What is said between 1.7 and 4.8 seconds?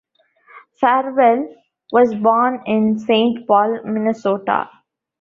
was born in Saint Paul, Minnesota.